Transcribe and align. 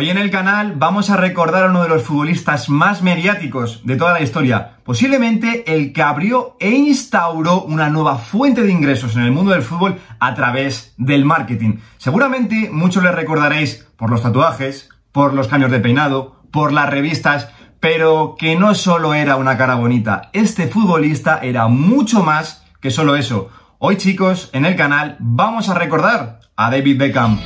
Hoy 0.00 0.10
en 0.10 0.18
el 0.18 0.30
canal 0.30 0.74
vamos 0.76 1.10
a 1.10 1.16
recordar 1.16 1.64
a 1.64 1.70
uno 1.70 1.82
de 1.82 1.88
los 1.88 2.04
futbolistas 2.04 2.68
más 2.68 3.02
mediáticos 3.02 3.84
de 3.84 3.96
toda 3.96 4.12
la 4.12 4.22
historia, 4.22 4.76
posiblemente 4.84 5.74
el 5.74 5.92
que 5.92 6.02
abrió 6.02 6.56
e 6.60 6.70
instauró 6.70 7.62
una 7.62 7.88
nueva 7.88 8.16
fuente 8.16 8.62
de 8.62 8.70
ingresos 8.70 9.16
en 9.16 9.22
el 9.22 9.32
mundo 9.32 9.50
del 9.50 9.62
fútbol 9.62 9.98
a 10.20 10.34
través 10.36 10.94
del 10.98 11.24
marketing. 11.24 11.78
Seguramente 11.96 12.70
muchos 12.72 13.02
le 13.02 13.10
recordaréis 13.10 13.88
por 13.96 14.08
los 14.08 14.22
tatuajes, 14.22 14.88
por 15.10 15.34
los 15.34 15.48
cambios 15.48 15.72
de 15.72 15.80
peinado, 15.80 16.44
por 16.52 16.72
las 16.72 16.88
revistas, 16.88 17.48
pero 17.80 18.36
que 18.38 18.54
no 18.54 18.76
solo 18.76 19.14
era 19.14 19.34
una 19.34 19.58
cara 19.58 19.74
bonita, 19.74 20.30
este 20.32 20.68
futbolista 20.68 21.40
era 21.42 21.66
mucho 21.66 22.22
más 22.22 22.64
que 22.80 22.92
solo 22.92 23.16
eso. 23.16 23.50
Hoy 23.78 23.96
chicos, 23.96 24.50
en 24.52 24.64
el 24.64 24.76
canal 24.76 25.16
vamos 25.18 25.68
a 25.68 25.74
recordar 25.74 26.38
a 26.54 26.70
David 26.70 26.98
Beckham. 27.00 27.40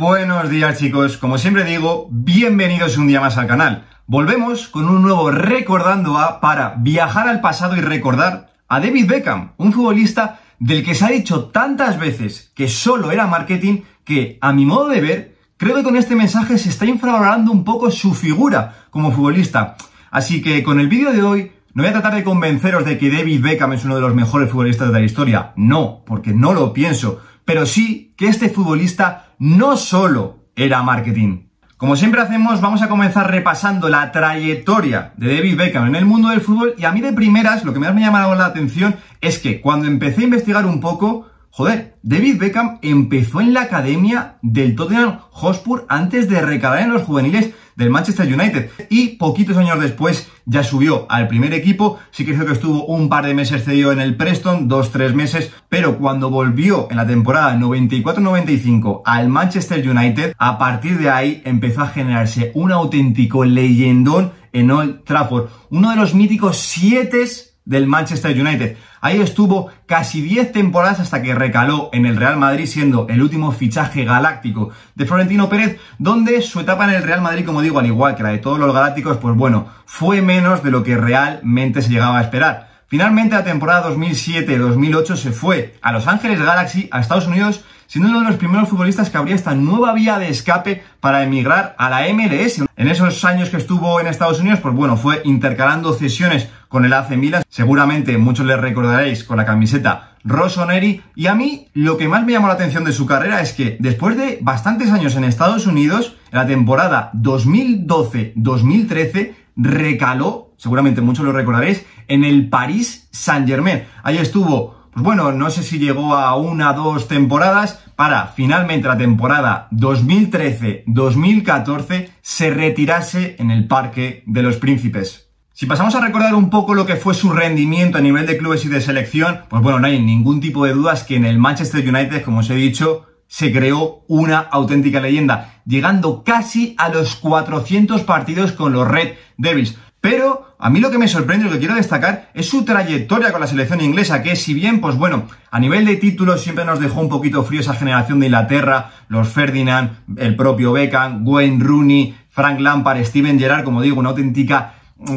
Buenos 0.00 0.48
días 0.48 0.78
chicos, 0.78 1.18
como 1.18 1.36
siempre 1.36 1.62
digo, 1.62 2.08
bienvenidos 2.10 2.96
un 2.96 3.06
día 3.06 3.20
más 3.20 3.36
al 3.36 3.46
canal. 3.46 3.84
Volvemos 4.06 4.66
con 4.66 4.88
un 4.88 5.02
nuevo 5.02 5.30
Recordando 5.30 6.16
a 6.16 6.40
para 6.40 6.76
viajar 6.78 7.28
al 7.28 7.42
pasado 7.42 7.76
y 7.76 7.82
recordar 7.82 8.50
a 8.66 8.80
David 8.80 9.06
Beckham, 9.06 9.52
un 9.58 9.74
futbolista 9.74 10.40
del 10.58 10.82
que 10.82 10.94
se 10.94 11.04
ha 11.04 11.08
dicho 11.08 11.50
tantas 11.50 12.00
veces 12.00 12.50
que 12.54 12.66
solo 12.66 13.10
era 13.10 13.26
marketing 13.26 13.82
que, 14.02 14.38
a 14.40 14.54
mi 14.54 14.64
modo 14.64 14.88
de 14.88 15.02
ver, 15.02 15.36
creo 15.58 15.76
que 15.76 15.82
con 15.82 15.96
este 15.96 16.16
mensaje 16.16 16.56
se 16.56 16.70
está 16.70 16.86
infravalorando 16.86 17.52
un 17.52 17.62
poco 17.62 17.90
su 17.90 18.14
figura 18.14 18.86
como 18.88 19.12
futbolista. 19.12 19.76
Así 20.10 20.40
que 20.40 20.62
con 20.62 20.80
el 20.80 20.88
vídeo 20.88 21.12
de 21.12 21.22
hoy 21.22 21.52
no 21.74 21.82
voy 21.82 21.90
a 21.90 21.92
tratar 21.92 22.14
de 22.14 22.24
convenceros 22.24 22.86
de 22.86 22.96
que 22.96 23.10
David 23.10 23.42
Beckham 23.42 23.74
es 23.74 23.84
uno 23.84 23.96
de 23.96 24.00
los 24.00 24.14
mejores 24.14 24.50
futbolistas 24.50 24.90
de 24.90 24.98
la 24.98 25.04
historia. 25.04 25.52
No, 25.56 26.02
porque 26.06 26.32
no 26.32 26.54
lo 26.54 26.72
pienso 26.72 27.20
pero 27.50 27.66
sí 27.66 28.14
que 28.16 28.28
este 28.28 28.48
futbolista 28.48 29.34
no 29.40 29.76
solo 29.76 30.44
era 30.54 30.84
marketing. 30.84 31.48
Como 31.76 31.96
siempre 31.96 32.20
hacemos, 32.20 32.60
vamos 32.60 32.80
a 32.80 32.88
comenzar 32.88 33.28
repasando 33.28 33.88
la 33.88 34.12
trayectoria 34.12 35.14
de 35.16 35.34
David 35.34 35.56
Beckham 35.56 35.88
en 35.88 35.96
el 35.96 36.04
mundo 36.04 36.28
del 36.28 36.42
fútbol 36.42 36.76
y 36.78 36.84
a 36.84 36.92
mí 36.92 37.00
de 37.00 37.12
primeras 37.12 37.64
lo 37.64 37.72
que 37.72 37.80
más 37.80 37.92
me 37.92 38.04
ha 38.04 38.06
llamado 38.06 38.36
la 38.36 38.44
atención 38.44 38.94
es 39.20 39.40
que 39.40 39.60
cuando 39.60 39.88
empecé 39.88 40.20
a 40.20 40.24
investigar 40.26 40.64
un 40.64 40.78
poco, 40.78 41.26
joder, 41.50 41.96
David 42.02 42.38
Beckham 42.38 42.78
empezó 42.82 43.40
en 43.40 43.52
la 43.52 43.62
academia 43.62 44.38
del 44.42 44.74
Tottenham 44.74 45.18
Hotspur 45.30 45.86
antes 45.88 46.28
de 46.28 46.40
recalar 46.40 46.80
en 46.80 46.92
los 46.92 47.02
juveniles 47.02 47.50
del 47.76 47.90
Manchester 47.90 48.32
United. 48.32 48.70
Y 48.88 49.16
poquitos 49.16 49.56
años 49.56 49.80
después 49.80 50.28
ya 50.44 50.62
subió 50.62 51.06
al 51.10 51.28
primer 51.28 51.52
equipo. 51.54 51.98
Sí 52.10 52.24
que 52.24 52.34
creo 52.34 52.46
que 52.46 52.52
estuvo 52.52 52.84
un 52.84 53.08
par 53.08 53.26
de 53.26 53.34
meses 53.34 53.64
cedido 53.64 53.90
en 53.90 54.00
el 54.00 54.16
Preston, 54.16 54.68
dos, 54.68 54.92
tres 54.92 55.14
meses. 55.14 55.52
Pero 55.68 55.98
cuando 55.98 56.30
volvió 56.30 56.88
en 56.90 56.98
la 56.98 57.06
temporada 57.06 57.56
94-95 57.56 59.02
al 59.04 59.28
Manchester 59.28 59.88
United, 59.88 60.34
a 60.38 60.58
partir 60.58 60.98
de 60.98 61.10
ahí 61.10 61.42
empezó 61.44 61.82
a 61.82 61.88
generarse 61.88 62.52
un 62.54 62.70
auténtico 62.70 63.44
leyendón 63.44 64.32
en 64.52 64.70
Old 64.70 65.04
Trafford. 65.04 65.48
Uno 65.70 65.90
de 65.90 65.96
los 65.96 66.14
míticos 66.14 66.58
siete 66.58 67.22
del 67.70 67.86
Manchester 67.86 68.38
United. 68.38 68.76
Ahí 69.00 69.20
estuvo 69.20 69.70
casi 69.86 70.20
10 70.20 70.50
temporadas 70.50 70.98
hasta 70.98 71.22
que 71.22 71.36
recaló 71.36 71.88
en 71.92 72.04
el 72.04 72.16
Real 72.16 72.36
Madrid 72.36 72.66
siendo 72.66 73.06
el 73.08 73.22
último 73.22 73.52
fichaje 73.52 74.04
galáctico 74.04 74.70
de 74.96 75.06
Florentino 75.06 75.48
Pérez, 75.48 75.78
donde 75.96 76.42
su 76.42 76.58
etapa 76.58 76.84
en 76.88 76.96
el 76.96 77.04
Real 77.04 77.22
Madrid, 77.22 77.46
como 77.46 77.62
digo, 77.62 77.78
al 77.78 77.86
igual 77.86 78.16
que 78.16 78.24
la 78.24 78.30
de 78.30 78.38
todos 78.38 78.58
los 78.58 78.74
galácticos, 78.74 79.18
pues 79.18 79.36
bueno, 79.36 79.68
fue 79.86 80.20
menos 80.20 80.64
de 80.64 80.72
lo 80.72 80.82
que 80.82 80.96
realmente 80.96 81.80
se 81.80 81.90
llegaba 81.90 82.18
a 82.18 82.22
esperar. 82.22 82.70
Finalmente, 82.88 83.36
la 83.36 83.44
temporada 83.44 83.88
2007-2008 83.88 85.14
se 85.14 85.30
fue 85.30 85.78
a 85.80 85.92
Los 85.92 86.08
Ángeles 86.08 86.42
Galaxy, 86.42 86.88
a 86.90 86.98
Estados 86.98 87.28
Unidos, 87.28 87.64
siendo 87.90 88.08
uno 88.08 88.20
de 88.20 88.26
los 88.26 88.36
primeros 88.36 88.68
futbolistas 88.68 89.10
que 89.10 89.18
abría 89.18 89.34
esta 89.34 89.56
nueva 89.56 89.92
vía 89.92 90.20
de 90.20 90.28
escape 90.28 90.84
para 91.00 91.24
emigrar 91.24 91.74
a 91.76 91.90
la 91.90 92.02
MLS. 92.14 92.62
En 92.76 92.86
esos 92.86 93.24
años 93.24 93.50
que 93.50 93.56
estuvo 93.56 93.98
en 93.98 94.06
Estados 94.06 94.38
Unidos, 94.38 94.60
pues 94.60 94.72
bueno, 94.76 94.96
fue 94.96 95.22
intercalando 95.24 95.92
cesiones 95.92 96.48
con 96.68 96.84
el 96.84 96.92
AC 96.92 97.16
Milan. 97.16 97.42
Seguramente 97.48 98.16
muchos 98.16 98.46
le 98.46 98.56
recordaréis 98.56 99.24
con 99.24 99.38
la 99.38 99.44
camiseta 99.44 100.12
Rossoneri. 100.22 101.02
Y 101.16 101.26
a 101.26 101.34
mí 101.34 101.66
lo 101.74 101.98
que 101.98 102.06
más 102.06 102.24
me 102.24 102.30
llamó 102.30 102.46
la 102.46 102.54
atención 102.54 102.84
de 102.84 102.92
su 102.92 103.06
carrera 103.06 103.40
es 103.40 103.54
que 103.54 103.76
después 103.80 104.16
de 104.16 104.38
bastantes 104.40 104.92
años 104.92 105.16
en 105.16 105.24
Estados 105.24 105.66
Unidos, 105.66 106.14
en 106.30 106.38
la 106.38 106.46
temporada 106.46 107.10
2012-2013, 107.14 109.34
recaló, 109.56 110.52
seguramente 110.58 111.00
muchos 111.00 111.24
lo 111.24 111.32
recordaréis, 111.32 111.84
en 112.06 112.22
el 112.22 112.48
Paris 112.48 113.08
Saint-Germain. 113.10 113.82
Ahí 114.04 114.18
estuvo 114.18 114.79
pues 114.92 115.04
bueno, 115.04 115.32
no 115.32 115.50
sé 115.50 115.62
si 115.62 115.78
llegó 115.78 116.14
a 116.14 116.34
una 116.36 116.72
o 116.72 116.74
dos 116.74 117.08
temporadas 117.08 117.82
para 117.96 118.26
finalmente 118.28 118.88
la 118.88 118.98
temporada 118.98 119.68
2013-2014 119.72 122.10
se 122.20 122.50
retirase 122.50 123.36
en 123.38 123.50
el 123.50 123.66
Parque 123.68 124.22
de 124.26 124.42
los 124.42 124.56
Príncipes. 124.56 125.28
Si 125.52 125.66
pasamos 125.66 125.94
a 125.94 126.00
recordar 126.00 126.34
un 126.34 126.48
poco 126.48 126.74
lo 126.74 126.86
que 126.86 126.96
fue 126.96 127.12
su 127.12 127.30
rendimiento 127.30 127.98
a 127.98 128.00
nivel 128.00 128.26
de 128.26 128.38
clubes 128.38 128.64
y 128.64 128.68
de 128.68 128.80
selección, 128.80 129.42
pues 129.48 129.62
bueno, 129.62 129.78
no 129.78 129.86
hay 129.86 130.00
ningún 130.00 130.40
tipo 130.40 130.64
de 130.64 130.72
dudas 130.72 131.04
que 131.04 131.16
en 131.16 131.26
el 131.26 131.38
Manchester 131.38 131.86
United, 131.86 132.24
como 132.24 132.40
os 132.40 132.48
he 132.48 132.54
dicho, 132.54 133.04
se 133.26 133.52
creó 133.52 134.04
una 134.08 134.38
auténtica 134.38 135.00
leyenda, 135.00 135.60
llegando 135.66 136.24
casi 136.24 136.74
a 136.78 136.88
los 136.88 137.14
400 137.14 138.00
partidos 138.02 138.52
con 138.52 138.72
los 138.72 138.88
Red 138.88 139.16
Devils. 139.36 139.76
Pero 140.00 140.49
a 140.60 140.70
mí 140.70 140.78
lo 140.78 140.90
que 140.90 140.98
me 140.98 141.08
sorprende, 141.08 141.46
lo 141.46 141.52
que 141.52 141.58
quiero 141.58 141.74
destacar, 141.74 142.30
es 142.34 142.48
su 142.48 142.64
trayectoria 142.64 143.32
con 143.32 143.40
la 143.40 143.46
selección 143.46 143.80
inglesa, 143.80 144.22
que 144.22 144.36
si 144.36 144.52
bien, 144.52 144.80
pues 144.80 144.96
bueno, 144.96 145.24
a 145.50 145.58
nivel 145.58 145.86
de 145.86 145.96
títulos 145.96 146.42
siempre 146.42 146.66
nos 146.66 146.80
dejó 146.80 147.00
un 147.00 147.08
poquito 147.08 147.42
frío 147.44 147.60
esa 147.60 147.74
generación 147.74 148.20
de 148.20 148.26
Inglaterra, 148.26 148.90
los 149.08 149.28
Ferdinand, 149.28 149.92
el 150.18 150.36
propio 150.36 150.72
Beckham, 150.72 151.26
Wayne 151.26 151.64
Rooney, 151.64 152.14
Frank 152.28 152.60
Lampard, 152.60 153.02
Steven 153.04 153.38
Gerrard, 153.38 153.64
como 153.64 153.80
digo, 153.80 153.98
una 153.98 154.10
auténtica 154.10 154.74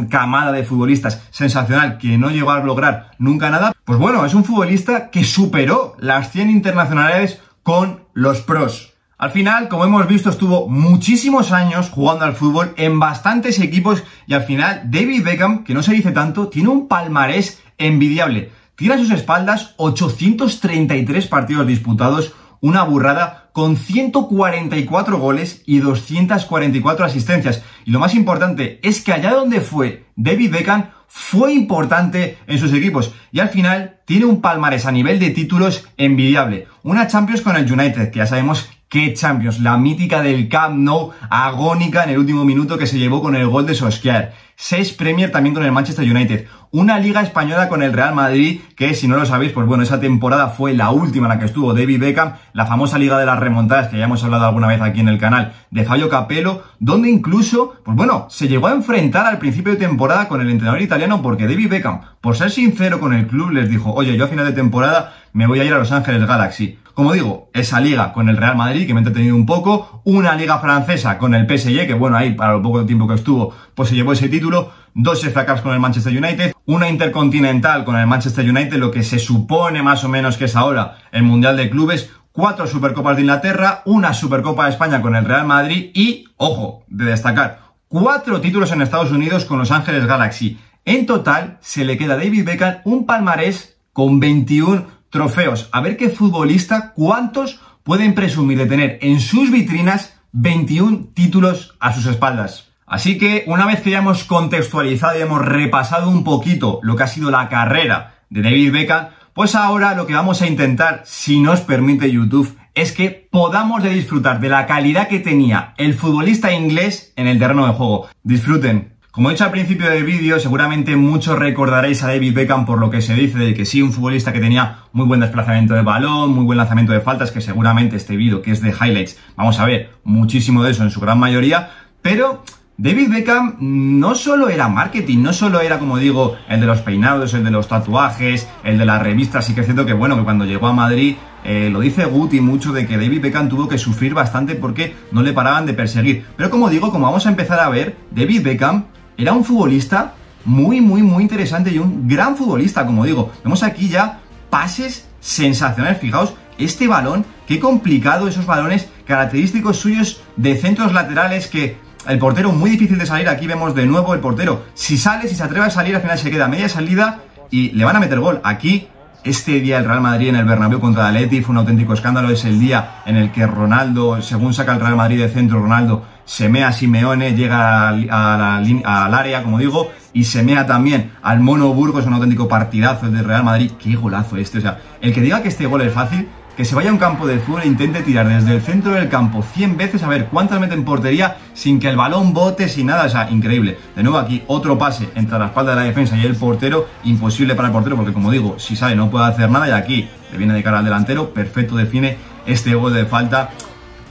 camada 0.10 0.54
de 0.54 0.64
futbolistas 0.64 1.28
sensacional 1.32 1.98
que 1.98 2.18
no 2.18 2.30
llegó 2.30 2.52
a 2.52 2.64
lograr 2.64 3.12
nunca 3.20 3.50
nada, 3.50 3.74
pues 3.84 4.00
bueno, 4.00 4.26
es 4.26 4.34
un 4.34 4.46
futbolista 4.46 5.10
que 5.10 5.26
superó 5.26 5.96
las 6.00 6.32
100 6.32 6.50
internacionales 6.50 7.42
con 7.64 8.06
los 8.14 8.42
pros. 8.42 8.93
Al 9.24 9.32
final, 9.32 9.70
como 9.70 9.86
hemos 9.86 10.06
visto, 10.06 10.30
estuvo 10.30 10.68
muchísimos 10.68 11.54
años 11.54 11.90
jugando 11.90 12.26
al 12.26 12.36
fútbol 12.36 12.74
en 12.76 13.00
bastantes 13.00 13.58
equipos 13.62 14.04
y 14.28 14.34
al 14.34 14.44
final 14.44 14.82
David 14.92 15.24
Beckham, 15.24 15.64
que 15.64 15.74
no 15.74 15.82
se 15.82 15.94
dice 15.94 16.12
tanto, 16.12 16.50
tiene 16.50 16.68
un 16.68 16.90
palmarés 16.90 17.64
envidiable. 17.78 18.52
Tiene 18.76 18.96
a 18.96 18.98
sus 18.98 19.12
espaldas 19.12 19.76
833 19.78 21.26
partidos 21.28 21.66
disputados, 21.66 22.34
una 22.60 22.84
burrada 22.84 23.50
con 23.54 23.78
144 23.78 25.18
goles 25.18 25.64
y 25.66 25.80
244 25.80 27.06
asistencias. 27.06 27.64
Y 27.86 27.92
lo 27.92 28.00
más 28.00 28.16
importante 28.16 28.82
es 28.84 29.02
que 29.02 29.14
allá 29.14 29.32
donde 29.32 29.62
fue 29.62 30.06
David 30.18 30.52
Beckham 30.52 30.90
fue 31.08 31.54
importante 31.54 32.40
en 32.46 32.60
sus 32.60 32.74
equipos 32.74 33.14
y 33.32 33.40
al 33.40 33.48
final 33.48 34.02
tiene 34.06 34.26
un 34.26 34.42
palmarés 34.42 34.86
a 34.86 34.92
nivel 34.92 35.18
de 35.20 35.30
títulos 35.30 35.88
envidiable. 35.96 36.68
Una 36.82 37.08
Champions 37.08 37.40
con 37.40 37.56
el 37.56 37.72
United, 37.72 38.12
que 38.12 38.20
ya 38.20 38.26
sabemos 38.26 38.68
¡Qué 38.94 39.12
Champions! 39.16 39.60
La 39.60 39.76
mítica 39.76 40.22
del 40.22 40.48
Camp 40.48 40.78
Nou, 40.78 41.14
agónica 41.28 42.04
en 42.04 42.12
el 42.12 42.20
último 42.20 42.46
minuto 42.46 42.78
que 42.78 42.86
se 42.86 43.00
llevó 43.00 43.24
con 43.24 43.36
el 43.36 43.48
gol 43.48 43.66
de 43.66 43.74
Solskjaer. 43.74 44.34
Seis 44.56 44.94
Premier 44.94 45.32
también 45.32 45.56
con 45.56 45.66
el 45.66 45.72
Manchester 45.72 46.08
United. 46.08 46.46
Una 46.70 47.00
Liga 47.00 47.22
Española 47.22 47.70
con 47.70 47.82
el 47.82 47.92
Real 47.92 48.14
Madrid, 48.14 48.62
que 48.76 48.94
si 48.94 49.08
no 49.08 49.18
lo 49.18 49.26
sabéis, 49.26 49.52
pues 49.52 49.66
bueno, 49.66 49.82
esa 49.82 50.00
temporada 50.00 50.50
fue 50.50 50.76
la 50.76 50.92
última 50.92 51.26
en 51.26 51.30
la 51.30 51.40
que 51.40 51.46
estuvo 51.46 51.74
David 51.74 52.02
Beckham, 52.02 52.34
la 52.54 52.68
famosa 52.68 53.00
Liga 53.00 53.18
de 53.18 53.26
las 53.26 53.40
Remontadas, 53.40 53.88
que 53.88 53.98
ya 53.98 54.04
hemos 54.04 54.24
hablado 54.24 54.46
alguna 54.46 54.68
vez 54.68 54.80
aquí 54.80 55.00
en 55.00 55.10
el 55.10 55.18
canal, 55.18 55.54
de 55.72 55.86
Fallo 55.86 56.08
Capello, 56.08 56.62
donde 56.78 57.10
incluso, 57.10 57.74
pues 57.84 57.98
bueno, 57.98 58.28
se 58.30 58.48
llegó 58.48 58.68
a 58.68 58.74
enfrentar 58.74 59.26
al 59.26 59.40
principio 59.40 59.74
de 59.74 59.80
temporada 59.80 60.28
con 60.28 60.40
el 60.40 60.52
entrenador 60.52 60.84
italiano 60.84 61.24
porque 61.24 61.48
David 61.48 61.70
Beckham, 61.70 62.02
por 62.22 62.36
ser 62.36 62.52
sincero 62.52 63.00
con 63.00 63.16
el 63.16 63.26
club, 63.26 63.50
les 63.50 63.72
dijo, 63.72 63.92
oye, 63.92 64.16
yo 64.16 64.26
a 64.26 64.28
final 64.28 64.46
de 64.46 64.54
temporada 64.54 65.16
me 65.34 65.48
voy 65.48 65.62
a 65.62 65.64
ir 65.64 65.74
a 65.74 65.80
Los 65.80 65.92
Ángeles 65.92 66.28
Galaxy. 66.28 66.78
Como 66.94 67.14
digo, 67.14 67.50
esa 67.54 67.80
liga 67.80 68.14
con 68.14 68.30
el 68.30 68.38
Real 68.38 68.56
Madrid, 68.56 68.86
que 68.86 68.94
me 68.94 69.00
ha 69.00 69.02
entretenido 69.02 69.36
un 69.36 69.48
poco, 69.48 70.02
una 70.04 70.36
liga 70.36 70.60
francesa 70.60 71.18
con 71.18 71.34
el 71.34 71.48
PSG, 71.48 71.88
que 71.88 71.96
bueno, 71.96 72.18
ahí 72.18 72.36
para 72.36 72.54
lo 72.54 72.62
poco 72.62 72.86
tiempo 72.86 73.08
que 73.08 73.16
estuvo, 73.16 73.52
pues 73.74 73.90
se 73.90 73.96
llevó 73.96 74.14
ese 74.14 74.30
título, 74.30 74.72
dos 74.94 75.26
FA 75.26 75.48
Cups 75.48 75.62
con 75.62 75.74
el 75.74 75.80
Manchester 75.80 76.16
United, 76.16 76.54
una 76.68 76.88
intercontinental 76.88 77.84
con 77.84 77.96
el 77.96 78.06
Manchester 78.06 78.48
United, 78.48 78.78
lo 78.78 78.92
que 78.92 79.02
se 79.02 79.18
supone 79.18 79.82
más 79.82 80.04
o 80.04 80.10
menos 80.10 80.38
que 80.38 80.46
es 80.46 80.56
ahora 80.56 80.98
el 81.12 81.24
Mundial 81.24 81.58
de 81.58 81.72
Clubes, 81.72 82.12
cuatro 82.32 82.68
Supercopas 82.68 83.16
de 83.16 83.24
Inglaterra, 83.24 83.82
una 83.86 84.14
Supercopa 84.14 84.66
de 84.66 84.72
España 84.72 85.02
con 85.02 85.16
el 85.16 85.26
Real 85.26 85.48
Madrid 85.48 85.90
y, 85.96 86.26
ojo, 86.38 86.84
de 86.90 87.06
destacar, 87.06 87.60
cuatro 87.88 88.40
títulos 88.40 88.72
en 88.72 88.84
Estados 88.84 89.12
Unidos 89.12 89.46
con 89.46 89.58
Los 89.58 89.72
Ángeles 89.72 90.06
Galaxy. 90.06 90.60
En 90.86 91.08
total, 91.08 91.58
se 91.60 91.86
le 91.86 91.98
queda 91.98 92.14
a 92.14 92.18
David 92.18 92.46
Beckham 92.46 92.76
un 92.84 93.08
palmarés 93.08 93.78
con 93.94 94.20
21 94.20 94.86
trofeos. 95.14 95.70
A 95.72 95.80
ver 95.80 95.96
qué 95.96 96.10
futbolista, 96.10 96.92
cuántos 96.94 97.62
pueden 97.84 98.16
presumir 98.16 98.58
de 98.58 98.66
tener 98.66 98.98
en 99.02 99.22
sus 99.22 99.52
vitrinas 99.52 100.18
21 100.32 101.12
títulos 101.14 101.76
a 101.80 101.94
sus 101.94 102.08
espaldas. 102.08 102.72
Así 102.88 103.20
que 103.20 103.44
una 103.46 103.68
vez 103.68 103.82
que 103.82 103.92
ya 103.92 104.00
hemos 104.00 104.24
contextualizado 104.24 105.18
y 105.18 105.22
hemos 105.22 105.46
repasado 105.46 106.10
un 106.10 106.24
poquito 106.24 106.80
lo 106.82 106.96
que 106.96 107.04
ha 107.04 107.08
sido 107.08 107.30
la 107.30 107.48
carrera 107.48 108.16
de 108.32 108.42
David 108.42 108.74
Beckham, 108.74 109.10
pues 109.34 109.54
ahora 109.54 109.94
lo 109.94 110.08
que 110.08 110.16
vamos 110.16 110.42
a 110.42 110.48
intentar, 110.48 111.04
si 111.06 111.40
nos 111.40 111.62
permite 111.62 112.12
YouTube, 112.12 112.58
es 112.74 112.92
que 112.92 113.28
podamos 113.32 113.84
disfrutar 113.84 114.40
de 114.40 114.50
la 114.50 114.66
calidad 114.66 115.08
que 115.08 115.20
tenía 115.20 115.76
el 115.78 115.94
futbolista 115.94 116.52
inglés 116.52 117.14
en 117.16 117.28
el 117.28 117.38
terreno 117.38 117.68
de 117.68 117.74
juego. 117.74 118.08
Disfruten. 118.24 118.93
Como 119.14 119.30
he 119.30 119.34
dicho 119.34 119.44
al 119.44 119.52
principio 119.52 119.88
del 119.92 120.06
vídeo, 120.06 120.40
seguramente 120.40 120.96
muchos 120.96 121.38
recordaréis 121.38 122.02
a 122.02 122.08
David 122.08 122.34
Beckham 122.34 122.66
por 122.66 122.80
lo 122.80 122.90
que 122.90 123.00
se 123.00 123.14
dice 123.14 123.38
de 123.38 123.54
que 123.54 123.64
sí, 123.64 123.80
un 123.80 123.94
futbolista 123.94 124.34
que 124.34 124.40
tenía 124.40 124.86
muy 124.92 125.06
buen 125.06 125.20
desplazamiento 125.20 125.76
de 125.76 125.84
balón, 125.84 126.32
muy 126.32 126.44
buen 126.44 126.58
lanzamiento 126.58 126.94
de 126.94 127.00
faltas, 127.00 127.30
que 127.30 127.40
seguramente 127.40 127.96
este 127.96 128.16
vídeo 128.16 128.42
que 128.42 128.50
es 128.50 128.60
de 128.60 128.72
highlights, 128.72 129.20
vamos 129.36 129.60
a 129.60 129.68
ver 129.68 129.92
muchísimo 130.04 130.64
de 130.64 130.72
eso 130.72 130.82
en 130.82 130.90
su 130.90 131.00
gran 131.00 131.20
mayoría, 131.20 131.70
pero 132.02 132.44
David 132.76 133.12
Beckham 133.12 133.58
no 133.60 134.16
solo 134.16 134.50
era 134.50 134.68
marketing, 134.68 135.22
no 135.22 135.32
solo 135.32 135.62
era, 135.62 135.78
como 135.78 136.00
digo, 136.00 136.36
el 136.50 136.60
de 136.60 136.66
los 136.66 136.82
peinados, 136.82 137.36
el 137.36 137.44
de 137.44 137.52
los 137.52 137.68
tatuajes, 137.68 138.50
el 138.64 138.80
de 138.80 138.86
las 138.86 139.00
revistas, 139.00 139.46
sí 139.46 139.54
que 139.54 139.60
es 139.60 139.68
cierto 139.68 139.86
que, 139.86 139.94
bueno, 139.94 140.18
que 140.18 140.24
cuando 140.24 140.46
llegó 140.46 140.66
a 140.66 140.74
Madrid, 140.74 141.18
eh, 141.44 141.70
lo 141.72 141.82
dice 141.82 142.06
Guti 142.06 142.42
mucho 142.42 142.72
de 142.72 142.88
que 142.88 142.98
David 142.98 143.22
Beckham 143.22 143.48
tuvo 143.48 143.68
que 143.68 143.78
sufrir 143.78 144.16
bastante 144.16 144.56
porque 144.56 144.96
no 145.12 145.22
le 145.22 145.34
paraban 145.34 145.68
de 145.68 145.76
perseguir. 145.76 146.26
Pero 146.36 146.50
como 146.50 146.68
digo, 146.72 146.92
como 146.92 147.06
vamos 147.06 147.28
a 147.28 147.30
empezar 147.30 147.60
a 147.60 147.70
ver, 147.70 147.96
David 148.10 148.42
Beckham 148.44 148.86
era 149.18 149.34
un 149.34 149.44
futbolista 149.44 150.14
muy, 150.46 150.82
muy, 150.82 151.02
muy 151.02 151.24
interesante 151.24 151.72
y 151.72 151.80
un 151.80 152.08
gran 152.08 152.36
futbolista, 152.36 152.86
como 152.86 153.06
digo. 153.06 153.32
Vemos 153.44 153.64
aquí 153.64 153.90
ya 153.90 154.20
pases 154.50 155.08
sensacionales, 155.20 156.00
fijaos, 156.00 156.34
este 156.58 156.88
balón, 156.88 157.26
qué 157.48 157.60
complicado 157.60 158.28
esos 158.28 158.46
balones 158.46 158.90
característicos 159.06 159.78
suyos 159.78 160.22
de 160.36 160.58
centros 160.58 160.94
laterales 160.94 161.48
que 161.48 161.78
el 162.08 162.20
portero 162.20 162.52
muy 162.52 162.70
difícil 162.70 162.98
de 162.98 163.06
salir. 163.06 163.30
Aquí 163.30 163.48
vemos 163.48 163.76
de 163.76 163.86
nuevo 163.86 164.14
el 164.14 164.20
portero. 164.20 164.66
Si 164.74 164.98
sale, 164.98 165.28
si 165.28 165.36
se 165.36 165.44
atreve 165.44 165.66
a 165.66 165.70
salir, 165.70 165.96
al 165.96 166.02
final 166.02 166.18
se 166.18 166.30
queda 166.30 166.48
media 166.48 166.70
salida 166.70 167.22
y 167.50 167.72
le 167.72 167.86
van 167.86 167.96
a 167.96 168.00
meter 168.00 168.20
gol. 168.20 168.42
Aquí, 168.44 168.88
este 169.24 169.62
día 169.62 169.78
el 169.78 169.86
Real 169.86 170.02
Madrid 170.02 170.30
en 170.30 170.36
el 170.36 170.46
Bernabéu 170.46 170.80
contra 170.80 171.10
el 171.10 171.44
fue 171.44 171.54
un 171.54 171.60
auténtico 171.60 171.94
escándalo. 171.94 172.30
Es 172.30 172.44
el 172.46 172.60
día 172.60 173.02
en 173.06 173.16
el 173.16 173.32
que 173.32 173.48
Ronaldo, 173.48 174.22
según 174.22 174.54
saca 174.54 174.74
el 174.74 174.82
Real 174.82 174.96
Madrid 174.96 175.20
de 175.20 175.30
centro, 175.30 175.62
Ronaldo 175.62 176.04
se 176.26 176.50
mea 176.50 176.70
a 176.70 176.74
Simeone, 176.74 177.36
llega 177.36 177.90
al 177.90 179.14
área, 179.14 179.44
como 179.44 179.60
digo, 179.60 179.92
y 180.14 180.26
se 180.26 180.44
mea 180.44 180.66
también 180.66 181.12
al 181.22 181.40
Mono 181.40 181.74
Burgos, 181.74 182.06
un 182.06 182.14
auténtico 182.14 182.48
partidazo 182.48 183.10
del 183.10 183.26
Real 183.26 183.44
Madrid. 183.44 183.72
Qué 183.80 183.96
golazo 183.96 184.38
este. 184.38 184.60
O 184.60 184.62
sea, 184.62 184.80
el 185.02 185.14
que 185.14 185.22
diga 185.22 185.42
que 185.42 185.50
este 185.50 185.66
gol 185.66 185.82
es 185.82 185.94
fácil, 185.94 186.28
que 186.56 186.66
se 186.66 186.76
vaya 186.76 186.90
a 186.90 186.94
un 186.94 187.00
campo 187.00 187.26
de 187.26 187.40
fútbol 187.40 187.64
e 187.64 187.68
intente 187.68 188.04
tirar 188.04 188.28
desde 188.28 188.54
el 188.54 188.62
centro 188.62 188.92
del 188.92 189.10
campo 189.10 189.42
100 189.42 189.76
veces 189.76 190.04
a 190.04 190.08
ver 190.08 190.28
cuántas 190.28 190.60
mete 190.60 190.76
en 190.76 190.86
portería 190.86 191.38
sin 191.54 191.80
que 191.80 191.90
el 191.90 191.98
balón 191.98 192.34
bote, 192.34 192.70
sin 192.70 192.88
nada, 192.88 193.06
o 193.06 193.10
sea, 193.10 193.30
increíble. 193.32 193.78
De 193.96 194.04
nuevo 194.04 194.20
aquí 194.20 194.44
otro 194.48 194.78
pase 194.78 195.10
entre 195.16 195.40
la 195.40 195.48
espalda 195.48 195.72
de 195.72 195.82
la 195.82 195.88
defensa 195.88 196.16
y 196.16 196.26
el 196.26 196.36
portero, 196.36 196.88
imposible 197.04 197.56
para 197.56 197.70
el 197.70 197.74
portero 197.74 197.96
porque 197.96 198.14
como 198.14 198.32
digo, 198.32 198.60
si 198.60 198.76
sale 198.76 198.96
no 198.96 199.10
puede 199.10 199.26
hacer 199.26 199.50
nada 199.50 199.68
y 199.68 199.72
aquí 199.72 200.08
le 200.32 200.38
viene 200.38 200.54
de 200.54 200.62
cara 200.62 200.80
al 200.80 200.86
delantero, 200.86 201.34
perfecto 201.34 201.76
define 201.76 202.18
este 202.46 202.76
gol 202.76 202.94
de 202.94 203.06
falta. 203.06 203.50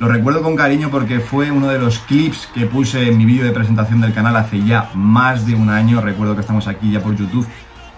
Lo 0.03 0.09
recuerdo 0.09 0.43
con 0.43 0.57
cariño 0.57 0.91
porque 0.91 1.21
fue 1.21 1.53
uno 1.53 1.69
de 1.69 1.79
los 1.79 2.01
clips 2.01 2.49
que 2.53 2.67
puse 2.67 3.07
en 3.07 3.17
mi 3.17 3.25
vídeo 3.25 3.45
de 3.45 3.53
presentación 3.53 4.01
del 4.01 4.13
canal 4.13 4.35
hace 4.35 4.61
ya 4.65 4.91
más 4.95 5.47
de 5.47 5.55
un 5.55 5.71
año. 5.71 6.01
Recuerdo 6.01 6.35
que 6.35 6.41
estamos 6.41 6.67
aquí 6.67 6.91
ya 6.91 7.01
por 7.01 7.15
YouTube. 7.15 7.47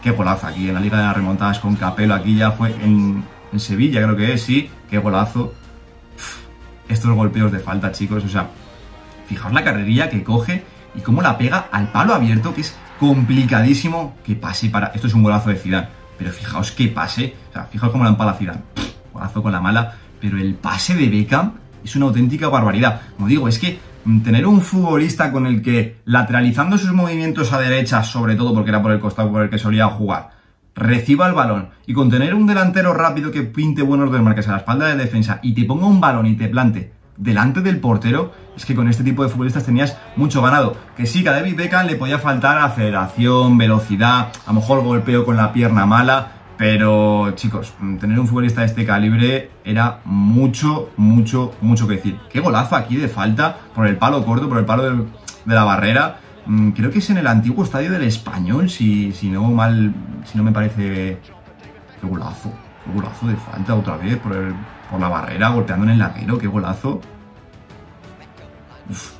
Qué 0.02 0.10
golazo 0.10 0.46
aquí 0.46 0.68
en 0.68 0.74
la 0.74 0.80
Liga 0.80 0.98
de 0.98 1.04
las 1.04 1.16
Remontadas 1.16 1.60
con 1.60 1.76
Capelo. 1.76 2.12
Aquí 2.12 2.36
ya 2.36 2.50
fue 2.50 2.74
en 2.84 3.24
en 3.54 3.60
Sevilla, 3.60 4.02
creo 4.02 4.16
que 4.16 4.34
es, 4.34 4.42
sí, 4.42 4.68
qué 4.90 4.98
golazo. 4.98 5.54
estos 6.90 7.10
golpeos 7.12 7.50
de 7.50 7.58
falta, 7.58 7.90
chicos, 7.90 8.22
o 8.22 8.28
sea, 8.28 8.50
fijaos 9.26 9.54
la 9.54 9.64
carrerilla 9.64 10.10
que 10.10 10.22
coge 10.22 10.62
y 10.94 11.00
cómo 11.00 11.22
la 11.22 11.38
pega 11.38 11.68
al 11.72 11.90
palo 11.90 12.12
abierto, 12.12 12.54
que 12.54 12.60
es 12.60 12.76
complicadísimo 13.00 14.14
que 14.26 14.34
pase 14.34 14.68
para... 14.68 14.88
Esto 14.88 15.06
es 15.06 15.14
un 15.14 15.22
golazo 15.22 15.48
de 15.48 15.56
Zidane, 15.56 15.88
pero 16.18 16.32
fijaos 16.32 16.70
que 16.72 16.88
pase, 16.88 17.34
o 17.48 17.52
sea, 17.54 17.64
fijaos 17.64 17.92
cómo 17.92 18.04
la 18.04 18.10
empala 18.10 18.34
Zidane, 18.34 18.60
golazo 19.10 19.42
con 19.42 19.52
la 19.52 19.60
mala, 19.60 19.94
pero 20.20 20.36
el 20.36 20.54
pase 20.56 20.94
de 20.94 21.08
Beckham 21.08 21.63
es 21.84 21.94
una 21.96 22.06
auténtica 22.06 22.48
barbaridad. 22.48 23.02
Como 23.16 23.28
digo, 23.28 23.48
es 23.48 23.58
que 23.58 23.78
mm, 24.04 24.20
tener 24.20 24.46
un 24.46 24.60
futbolista 24.60 25.30
con 25.30 25.46
el 25.46 25.62
que 25.62 25.98
lateralizando 26.04 26.78
sus 26.78 26.92
movimientos 26.92 27.52
a 27.52 27.60
derecha, 27.60 28.02
sobre 28.02 28.34
todo 28.34 28.54
porque 28.54 28.70
era 28.70 28.82
por 28.82 28.92
el 28.92 29.00
costado 29.00 29.30
por 29.30 29.42
el 29.42 29.50
que 29.50 29.58
solía 29.58 29.86
jugar, 29.88 30.30
reciba 30.74 31.26
el 31.28 31.34
balón 31.34 31.68
y 31.86 31.92
con 31.92 32.10
tener 32.10 32.34
un 32.34 32.46
delantero 32.46 32.94
rápido 32.94 33.30
que 33.30 33.42
pinte 33.42 33.82
buenos 33.82 34.10
desmarques 34.10 34.48
a 34.48 34.52
la 34.52 34.58
espalda 34.58 34.86
de 34.86 34.96
defensa 34.96 35.38
y 35.42 35.54
te 35.54 35.64
ponga 35.64 35.86
un 35.86 36.00
balón 36.00 36.26
y 36.26 36.34
te 36.34 36.48
plante 36.48 36.92
delante 37.16 37.60
del 37.60 37.78
portero, 37.78 38.32
es 38.56 38.64
que 38.64 38.74
con 38.74 38.88
este 38.88 39.04
tipo 39.04 39.22
de 39.22 39.28
futbolistas 39.28 39.64
tenías 39.64 39.96
mucho 40.16 40.42
ganado. 40.42 40.76
Que 40.96 41.06
sí, 41.06 41.22
que 41.22 41.28
a 41.28 41.32
David 41.32 41.56
Beckham 41.56 41.86
le 41.86 41.96
podía 41.96 42.18
faltar 42.18 42.58
aceleración, 42.58 43.56
velocidad, 43.56 44.32
a 44.46 44.52
lo 44.52 44.60
mejor 44.60 44.82
golpeo 44.82 45.24
con 45.24 45.36
la 45.36 45.52
pierna 45.52 45.86
mala, 45.86 46.43
pero 46.56 47.32
chicos, 47.32 47.74
tener 48.00 48.18
un 48.18 48.28
futbolista 48.28 48.60
de 48.60 48.68
este 48.68 48.86
calibre 48.86 49.50
era 49.64 50.00
mucho, 50.04 50.90
mucho, 50.96 51.52
mucho 51.60 51.88
que 51.88 51.96
decir. 51.96 52.18
Qué 52.30 52.40
golazo 52.40 52.76
aquí 52.76 52.96
de 52.96 53.08
falta 53.08 53.56
por 53.74 53.86
el 53.86 53.96
palo 53.96 54.24
corto, 54.24 54.48
por 54.48 54.58
el 54.58 54.64
palo 54.64 55.06
de 55.44 55.54
la 55.54 55.64
barrera. 55.64 56.18
Mm, 56.46 56.70
creo 56.70 56.90
que 56.90 56.98
es 56.98 57.10
en 57.10 57.18
el 57.18 57.26
antiguo 57.26 57.64
estadio 57.64 57.90
del 57.90 58.02
Español, 58.02 58.70
si, 58.70 59.12
si 59.12 59.30
no 59.30 59.50
mal, 59.50 59.94
si 60.24 60.38
no 60.38 60.44
me 60.44 60.52
parece... 60.52 61.18
Qué 62.00 62.06
golazo, 62.06 62.52
qué 62.84 62.92
golazo 62.92 63.26
de 63.26 63.36
falta 63.36 63.74
otra 63.74 63.96
vez 63.96 64.16
por, 64.18 64.36
por 64.90 65.00
la 65.00 65.08
barrera, 65.08 65.48
golpeando 65.48 65.86
en 65.86 65.92
el 65.92 65.98
larguero, 65.98 66.38
qué 66.38 66.46
golazo. 66.46 67.00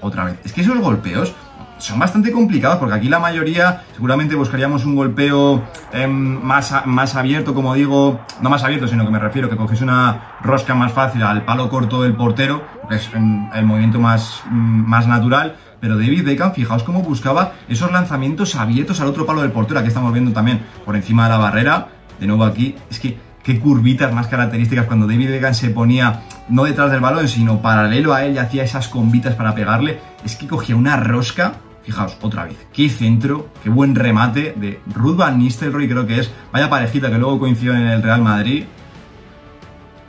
otra 0.01 0.25
vez. 0.25 0.39
Es 0.45 0.53
que 0.53 0.61
esos 0.61 0.79
golpeos 0.79 1.35
son 1.79 1.99
bastante 1.99 2.31
complicados 2.33 2.79
porque 2.79 2.95
aquí 2.95 3.09
la 3.09 3.19
mayoría 3.19 3.83
seguramente 3.95 4.35
buscaríamos 4.35 4.85
un 4.85 4.95
golpeo 4.95 5.63
em, 5.94 6.43
más, 6.43 6.75
más 6.87 7.14
abierto, 7.17 7.55
como 7.55 7.75
digo, 7.75 8.20
no 8.41 8.50
más 8.50 8.64
abierto, 8.64 8.88
sino 8.88 9.05
que 9.05 9.11
me 9.11 9.19
refiero 9.19 9.49
que 9.49 9.56
coges 9.56 9.81
una 9.81 10.37
rosca 10.43 10.75
más 10.75 10.93
fácil 10.93 11.23
al 11.23 11.44
palo 11.44 11.69
corto 11.69 12.02
del 12.02 12.14
portero, 12.14 12.62
que 12.88 12.96
es 12.96 13.11
el 13.14 13.64
movimiento 13.64 14.00
más, 14.00 14.43
mm, 14.50 14.88
más 14.88 15.06
natural, 15.06 15.56
pero 15.85 15.99
David 15.99 16.25
Beckham, 16.25 16.55
fijaos 16.55 16.82
cómo 16.82 17.02
buscaba 17.02 17.52
esos 17.69 17.93
lanzamientos 17.93 18.56
abiertos 18.56 19.02
al 19.02 19.08
otro 19.08 19.26
palo 19.26 19.43
del 19.43 19.52
portero. 19.52 19.81
Aquí 19.81 19.88
estamos 19.88 20.14
viendo 20.14 20.32
también 20.32 20.62
por 20.82 20.96
encima 20.96 21.25
de 21.25 21.29
la 21.29 21.37
barrera. 21.37 21.88
De 22.19 22.26
nuevo 22.26 22.44
aquí, 22.44 22.75
es 22.90 22.99
que 22.99 23.19
qué 23.43 23.61
curvitas 23.61 24.11
más 24.11 24.26
características 24.29 24.87
cuando 24.87 25.06
David 25.06 25.29
Beckham 25.29 25.52
se 25.52 25.69
ponía 25.69 26.23
no 26.49 26.64
detrás 26.64 26.90
del 26.90 27.00
balón, 27.00 27.29
sino 27.29 27.61
paralelo 27.61 28.14
a 28.14 28.25
él 28.25 28.35
y 28.35 28.38
hacía 28.38 28.64
esas 28.64 28.88
combitas 28.88 29.35
para 29.35 29.55
pegarle. 29.55 30.00
Es 30.25 30.37
que 30.37 30.49
cogía 30.49 30.75
una 30.75 30.97
rosca. 30.97 31.56
Fijaos, 31.85 32.17
otra 32.23 32.45
vez, 32.45 32.57
qué 32.73 32.89
centro, 32.89 33.51
qué 33.63 33.69
buen 33.69 33.95
remate 33.95 34.55
de 34.57 34.81
Ruth 34.95 35.17
Van 35.17 35.39
Nistelrooy, 35.39 35.87
creo 35.87 36.07
que 36.07 36.21
es. 36.21 36.31
Vaya 36.51 36.71
parejita 36.71 37.11
que 37.11 37.19
luego 37.19 37.39
coincidió 37.39 37.75
en 37.75 37.87
el 37.87 38.03
Real 38.03 38.23
Madrid. 38.23 38.65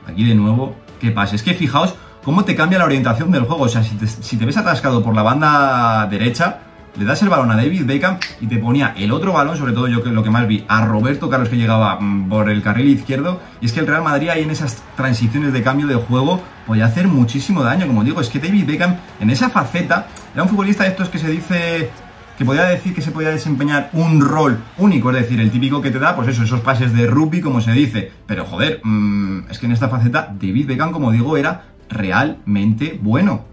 Aquí 0.08 0.24
de 0.24 0.36
nuevo, 0.36 0.76
qué 1.02 1.12
pasa. 1.12 1.36
Es 1.36 1.44
que 1.44 1.54
fijaos 1.54 1.96
cómo 2.24 2.46
te 2.46 2.56
cambia 2.56 2.80
la 2.80 2.86
orientación 2.86 3.30
del 3.30 3.44
juego. 3.44 3.64
O 3.64 3.68
sea, 3.68 3.84
si 3.84 4.38
te, 4.38 4.46
ves 4.46 4.58
atascado 4.58 5.04
por 5.04 5.14
la 5.14 5.22
banda 5.22 6.08
derecha, 6.10 6.60
le 6.98 7.06
das 7.06 7.22
el 7.22 7.30
balón 7.30 7.52
a 7.52 7.56
David 7.56 7.86
Beckham 7.86 8.18
y 8.40 8.48
te 8.48 8.58
ponía 8.58 8.94
el 8.98 9.12
otro 9.12 9.34
balón, 9.34 9.58
sobre 9.58 9.74
todo 9.74 9.88
yo 9.88 10.00
lo 10.00 10.24
que 10.24 10.30
más 10.30 10.48
vi, 10.48 10.66
a 10.68 10.86
Roberto 10.86 11.30
Carlos 11.30 11.50
que 11.50 11.58
llegaba 11.58 12.00
mm, 12.00 12.30
por 12.30 12.50
el 12.50 12.62
carril 12.62 12.88
izquierdo. 12.88 13.40
Y 13.62 13.66
es 13.66 13.74
que 13.74 13.82
el 13.82 13.88
Real 13.88 14.04
Madrid 14.04 14.30
ahí 14.30 14.44
en 14.44 14.52
esas 14.52 14.84
transiciones 14.96 15.54
de 15.54 15.62
cambio 15.62 15.88
de 15.88 15.96
juego 15.96 16.42
podía 16.66 16.86
hacer 16.86 17.08
muchísimo 17.08 17.64
daño. 17.64 17.88
Como 17.88 18.04
digo, 18.04 18.22
es 18.22 18.30
que 18.30 18.40
David 18.40 18.66
Beckham 18.66 18.98
en 19.20 19.30
esa 19.30 19.50
faceta 19.50 20.08
era 20.34 20.44
un 20.44 20.50
futbolista 20.50 20.84
de 20.84 20.90
estos 20.90 21.10
que 21.10 21.20
se 21.20 21.30
dice 21.30 21.90
que 22.38 22.46
podía 22.46 22.66
decir 22.66 22.94
que 22.94 23.02
se 23.02 23.12
podía 23.12 23.30
desempeñar 23.30 23.90
un 23.94 24.20
rol 24.20 24.60
único, 24.78 25.10
es 25.10 25.16
decir, 25.16 25.40
el 25.40 25.52
típico 25.52 25.82
que 25.82 25.90
te 25.90 26.00
da, 26.00 26.18
pues 26.18 26.28
eso, 26.28 26.44
esos 26.44 26.60
pases 26.60 26.94
de 26.94 27.08
rugby, 27.08 27.40
como 27.40 27.62
se 27.62 27.72
dice. 27.72 28.12
Pero 28.26 28.46
joder, 28.46 28.82
mm, 28.84 29.50
es 29.50 29.60
que 29.60 29.66
en 29.68 29.72
esta 29.72 29.90
faceta 29.90 30.34
David 30.34 30.68
Beckham, 30.68 30.92
como 30.92 31.12
digo, 31.12 31.38
era 31.38 31.64
realmente 31.90 33.00
bueno. 33.02 33.46